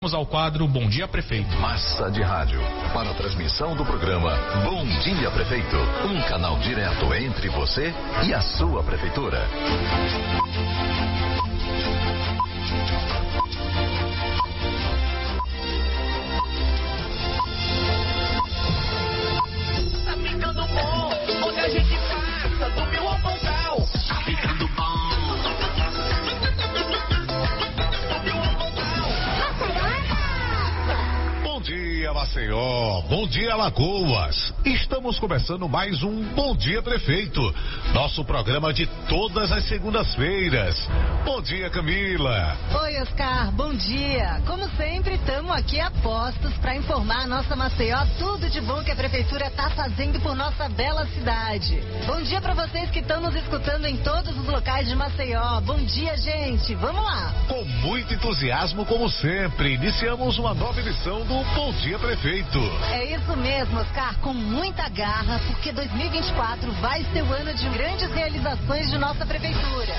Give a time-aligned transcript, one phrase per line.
[0.00, 1.50] Vamos ao quadro Bom Dia Prefeito.
[1.56, 2.60] Massa de rádio.
[2.94, 4.30] Para a transmissão do programa
[4.62, 5.76] Bom Dia Prefeito.
[6.06, 7.92] Um canal direto entre você
[8.24, 9.48] e a sua prefeitura.
[33.28, 34.52] Dia, Lagoas.
[34.68, 37.40] Estamos começando mais um Bom Dia Prefeito,
[37.94, 40.76] nosso programa de todas as segundas-feiras.
[41.24, 42.54] Bom dia, Camila.
[42.82, 44.42] Oi, Oscar, bom dia.
[44.46, 48.90] Como sempre, estamos aqui a postos para informar a nossa Maceió tudo de bom que
[48.90, 51.80] a Prefeitura está fazendo por nossa bela cidade.
[52.06, 55.62] Bom dia para vocês que estão nos escutando em todos os locais de Maceió.
[55.62, 56.74] Bom dia, gente.
[56.74, 57.32] Vamos lá.
[57.48, 62.58] Com muito entusiasmo, como sempre, iniciamos uma nova edição do Bom Dia Prefeito.
[62.90, 68.10] É isso mesmo, Oscar, com muita garra, porque 2024 vai ser o ano de grandes
[68.10, 69.94] realizações de nossa Prefeitura.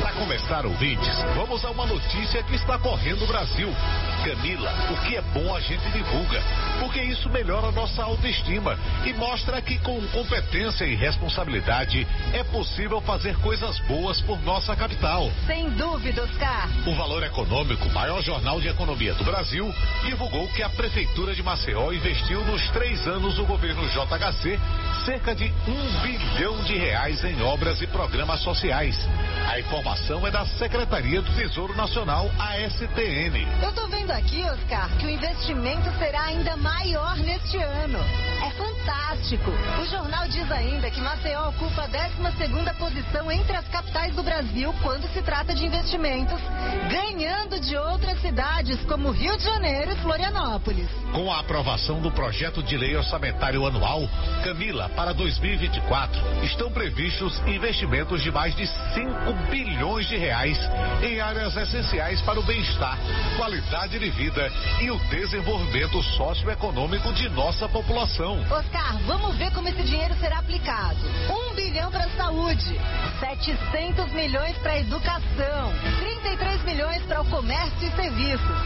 [0.00, 3.68] Para começar, ouvintes, vamos a uma notícia que está correndo o Brasil.
[4.26, 6.42] Camila, o que é bom a gente divulga,
[6.80, 13.00] porque isso melhora a nossa autoestima e mostra que com competência e responsabilidade é possível
[13.00, 15.30] fazer coisas boas por nossa capital.
[15.46, 16.68] Sem dúvida, Oscar.
[16.86, 19.72] O Valor Econômico, maior jornal de economia do Brasil,
[20.04, 24.58] divulgou que a Prefeitura de Maceió investiu nos três anos do governo JHC
[25.04, 28.98] cerca de um bilhão de reais em obras e programas sociais.
[29.48, 33.46] A informação é da Secretaria do Tesouro Nacional, ASTN.
[33.62, 37.98] Eu tô vendo aqui, Oscar, que o investimento será ainda maior neste ano.
[38.56, 39.50] Fantástico.
[39.80, 44.74] O jornal diz ainda que Maceió ocupa a 12ª posição entre as capitais do Brasil
[44.82, 46.40] quando se trata de investimentos,
[46.90, 50.88] ganhando de outras cidades como Rio de Janeiro e Florianópolis.
[51.12, 54.08] Com a aprovação do projeto de lei orçamentário anual,
[54.44, 60.58] Camila, para 2024, estão previstos investimentos de mais de 5 bilhões de reais
[61.02, 62.98] em áreas essenciais para o bem-estar,
[63.36, 68.45] qualidade de vida e o desenvolvimento socioeconômico de nossa população.
[68.50, 70.98] Oscar, vamos ver como esse dinheiro será aplicado.
[71.28, 72.78] Um bilhão para a saúde,
[73.18, 78.56] 700 milhões para a educação, 33 milhões para o comércio e serviços,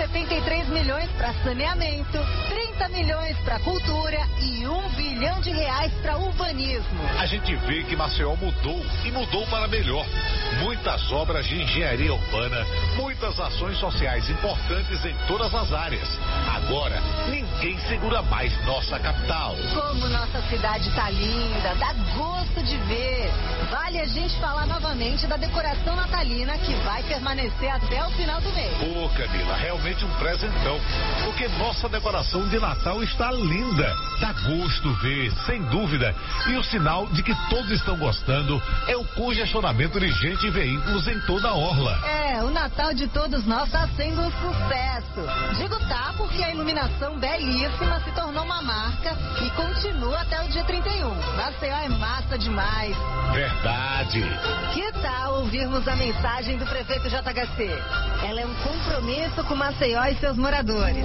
[0.00, 2.18] 273 milhões para saneamento,
[2.48, 7.00] 30 milhões para cultura e um bilhão de reais para urbanismo.
[7.18, 10.06] A gente vê que Maceió mudou e mudou para melhor.
[10.62, 12.66] Muitas obras de engenharia urbana,
[12.96, 16.08] muitas ações sociais importantes em todas as áreas.
[16.48, 19.54] Agora, ninguém segura mais nossa capital.
[19.74, 23.30] Como nossa cidade tá linda, dá gosto de ver.
[23.70, 28.50] Vale a gente falar novamente da decoração natalina que vai permanecer até o final do
[28.52, 28.72] mês.
[28.80, 30.80] Ô, Camila, realmente um presentão.
[31.24, 33.94] Porque nossa decoração de Natal está linda.
[34.20, 36.14] Dá gosto ver, sem dúvida.
[36.48, 41.06] E o sinal de que todos estão gostando é o congestionamento de gente e veículos
[41.08, 41.98] em toda a orla.
[42.06, 45.56] É, o Natal de todos nós está sendo um sucesso.
[45.56, 50.64] Digo tá porque a iluminação belíssima se tornou uma marca e continua até o dia
[50.64, 51.14] 31.
[51.36, 52.96] Maceió é massa demais.
[53.32, 54.22] Verdade.
[54.72, 57.68] Que tal ouvirmos a mensagem do prefeito JHC?
[58.26, 61.04] Ela é um compromisso com Maceió e seus moradores.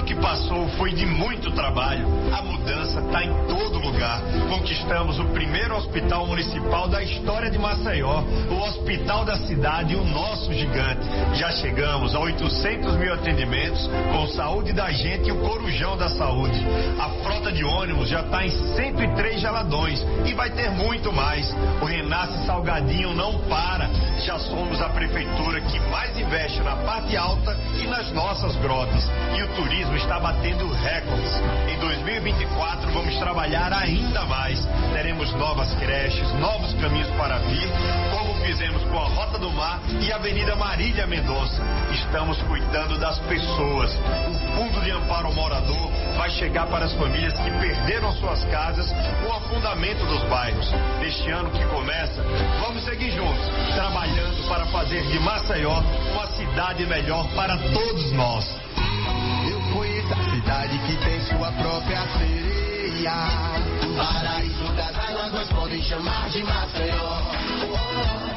[0.00, 2.06] Ano que passou foi de muito trabalho.
[2.32, 4.22] A mudança está em todo lugar.
[4.48, 10.54] Conquistamos o primeiro hospital municipal da história de Maceió, o Hospital da Cidade, o nosso
[10.54, 11.06] gigante.
[11.34, 16.58] Já chegamos a 800 mil atendimentos com saúde da gente e o corujão da saúde.
[16.98, 21.54] A frota de ônibus já está em 103 geladões e vai ter muito mais.
[21.82, 23.90] O Renasce Salgadinho não para.
[24.24, 29.06] Já somos a prefeitura que mais investe na parte alta e nas nossas grotas.
[29.36, 31.32] E o turismo está batendo recordes.
[31.68, 34.66] Em 2024 vamos trabalhar ainda mais.
[34.92, 37.68] Teremos novas creches, novos caminhos para vir,
[38.10, 41.62] como fizemos com a Rota do Mar e a Avenida Marília Mendonça.
[41.92, 43.94] Estamos cuidando das pessoas.
[44.28, 48.90] O Fundo de Amparo ao Morador vai chegar para as famílias que perderam suas casas
[49.22, 50.70] com o afundamento dos bairros.
[51.00, 52.22] Neste ano que começa,
[52.60, 55.82] vamos seguir juntos, trabalhando para fazer de Maceió
[56.12, 58.59] uma cidade melhor para todos nós.
[60.50, 63.12] Cidade que tem sua própria sereia.
[63.84, 67.20] O paraíso das águas podem chamar de Maceió.
[68.26, 68.29] É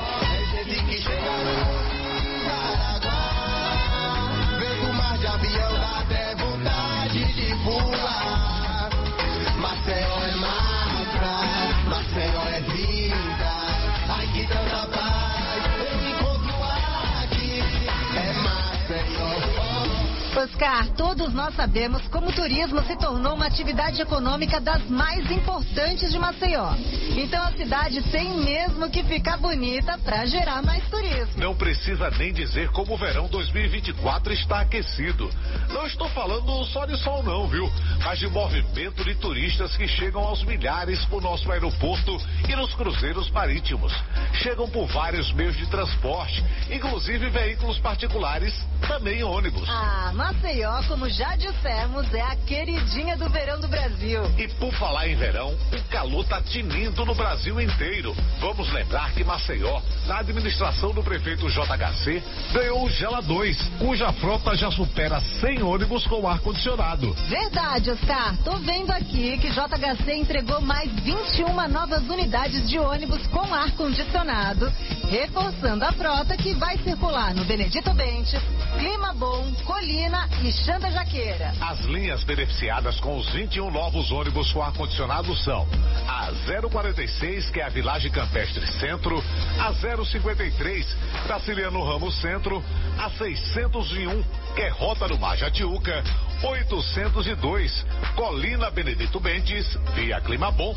[20.43, 26.11] Oscar, todos nós sabemos como o turismo se tornou uma atividade econômica das mais importantes
[26.11, 26.73] de Maceió.
[27.15, 31.37] Então a cidade tem mesmo que ficar bonita para gerar mais turismo.
[31.37, 35.29] Não precisa nem dizer como o verão 2024 está aquecido.
[35.69, 37.71] Não estou falando só de sol não, viu?
[38.03, 42.17] Mas de movimento de turistas que chegam aos milhares por nosso aeroporto
[42.49, 43.93] e nos cruzeiros marítimos.
[44.33, 48.53] Chegam por vários meios de transporte, inclusive veículos particulares,
[48.85, 49.69] também ônibus.
[49.69, 54.23] Ah, Maceió, como já dissemos, é a queridinha do verão do Brasil.
[54.37, 58.15] E por falar em verão, o calor tá tinindo no Brasil inteiro.
[58.39, 62.21] Vamos lembrar que Maceió, na administração do prefeito JHC,
[62.51, 67.13] ganhou o Gela 2, cuja frota já supera 100 ônibus com ar-condicionado.
[67.27, 68.35] Verdade, Oscar.
[68.43, 74.71] Tô vendo aqui que JHC entregou mais 21 novas unidades de ônibus com ar-condicionado,
[75.09, 78.41] reforçando a frota que vai circular no Benedito Bentes,
[78.77, 81.53] Clima Bom, Colina e Xanda Jaqueira.
[81.61, 85.67] As linhas beneficiadas com os 21 novos ônibus com ar-condicionado são
[86.07, 86.31] a
[86.69, 89.23] 046, que é a Vilagem Campestre Centro,
[89.59, 90.97] a 053,
[91.27, 92.63] Taciliano Ramos Centro,
[92.97, 96.03] a 601, que é Rota do Mar Jatiuca,
[96.43, 97.85] 802,
[98.15, 100.75] Colina Benedito Bentes, via Clima Bom,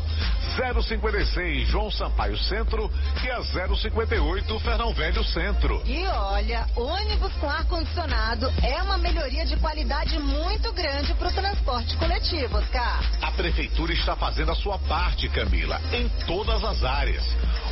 [0.55, 2.89] 056, João Sampaio Centro
[3.23, 5.81] e a 058, Fernão Velho Centro.
[5.85, 11.95] E olha, ônibus com ar-condicionado é uma melhoria de qualidade muito grande para o transporte
[11.97, 13.03] coletivo, Oscar.
[13.21, 17.25] A prefeitura está fazendo a sua parte, Camila, em todas as áreas.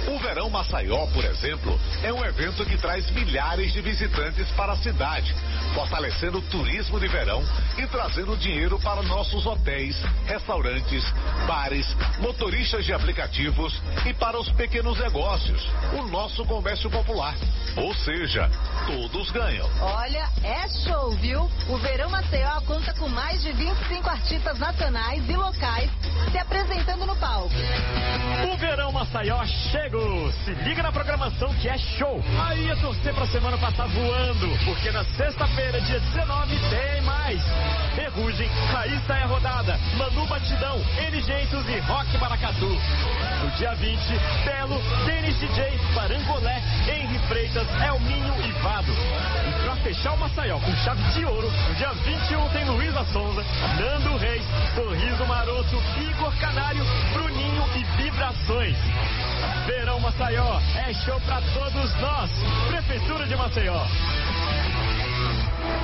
[0.07, 4.77] O Verão Maceió, por exemplo, é um evento que traz milhares de visitantes para a
[4.77, 5.33] cidade,
[5.73, 7.43] fortalecendo o turismo de verão
[7.77, 11.03] e trazendo dinheiro para nossos hotéis, restaurantes,
[11.47, 11.87] bares,
[12.19, 15.67] motoristas de aplicativos e para os pequenos negócios,
[15.97, 17.35] o nosso comércio popular.
[17.75, 18.49] Ou seja,
[18.85, 19.69] todos ganham.
[19.81, 21.49] Olha, é show, viu?
[21.67, 25.89] O Verão Maceió conta com mais de 25 artistas nacionais e locais
[26.31, 27.53] se apresentando no palco.
[28.51, 29.43] O Verão Maceió
[30.43, 32.21] Se liga na programação que é show!
[32.47, 37.41] Aí é torcer pra semana passar voando, porque na sexta-feira, dia 19, tem mais!
[37.95, 42.77] Ferrugem, Raíssa é rodada, Manu Batidão, Enigêncios e Rock Maracatu.
[43.41, 43.99] No dia 20,
[44.43, 48.91] Belo, Denis DJ, Parangolé, Henri Freitas, Elminho e Vado.
[48.91, 53.45] E pra fechar o Maceió com chave de ouro, no dia 21 tem Luísa Sonza,
[53.79, 54.43] Nando Reis,
[54.75, 56.83] Sorriso Maroto, Igor Canário,
[57.13, 58.75] Bruninho e Vibrações.
[59.65, 62.31] Verão Maceió é show pra todos nós.
[62.67, 63.85] Prefeitura de Maceió.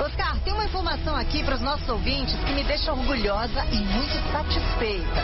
[0.00, 4.32] Oscar, tem uma informação aqui para os nossos ouvintes que me deixa orgulhosa e muito
[4.32, 5.22] satisfeita.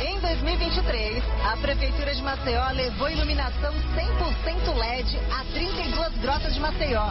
[0.00, 7.10] Em 2023, a Prefeitura de Maceió levou iluminação 100% LED a 32 grotas de Maceió.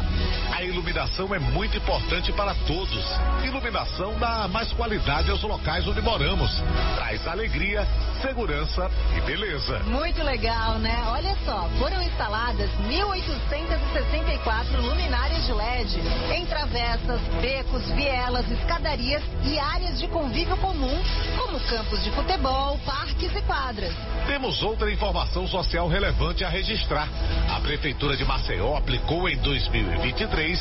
[0.56, 3.04] A iluminação é muito importante para todos.
[3.44, 6.52] Iluminação dá mais qualidade aos locais onde moramos.
[6.96, 7.88] Traz alegria,
[8.22, 9.80] segurança e beleza.
[9.86, 11.04] Muito legal, né?
[11.08, 16.00] Olha só, foram instaladas 1.864 luminárias de LED
[16.34, 21.02] em travessas, becos, vielas, escadarias e áreas de convívio comum,
[21.38, 23.94] como campos de futebol, parques e quadras.
[24.26, 27.08] Temos outra informação social relevante a registrar.
[27.56, 30.60] A Prefeitura de Maceió aplicou em 2023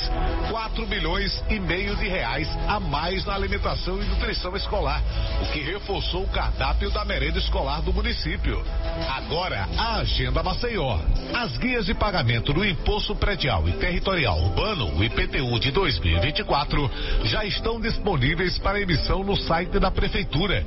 [0.50, 5.03] 4 milhões e meio de reais a mais na alimentação e nutrição escolar,
[5.43, 7.45] o que reforçou o cardápio da merenda escolar
[7.84, 8.60] do município.
[9.08, 10.98] Agora, a Agenda Maceió.
[11.32, 16.91] As guias de pagamento do Imposto Predial e Territorial Urbano, o IPTU de 2024,
[17.24, 20.65] já estão disponíveis para emissão no site da Prefeitura.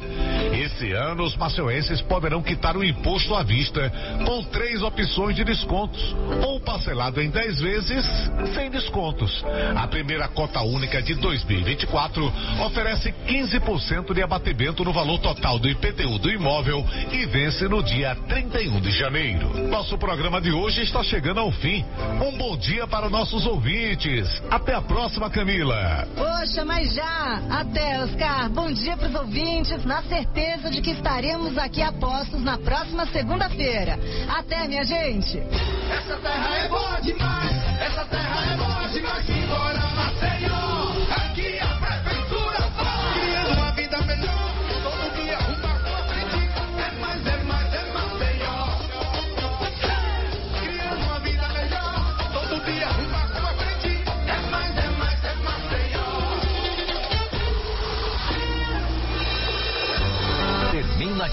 [0.54, 3.92] Esse ano, os maceuenses poderão quitar o imposto à vista
[4.26, 8.06] com três opções de descontos, ou parcelado em 10 vezes
[8.54, 9.44] sem descontos.
[9.76, 12.34] A primeira cota única de 2024
[12.66, 16.69] oferece 15% de abatimento no valor total do IPTU do imóvel
[17.12, 19.68] e vence no dia 31 de janeiro.
[19.70, 21.84] Nosso programa de hoje está chegando ao fim.
[22.22, 24.30] Um bom dia para nossos ouvintes.
[24.52, 26.08] Até a próxima, Camila.
[26.16, 27.42] Poxa, mas já!
[27.50, 28.50] Até, Oscar.
[28.50, 33.06] Bom dia para os ouvintes, na certeza de que estaremos aqui a postos na próxima
[33.08, 33.98] segunda-feira.
[34.30, 35.40] Até, minha gente!
[35.40, 39.26] Essa terra é boa demais, essa terra é boa demais.
[39.26, 40.79] Simbora, Maceió,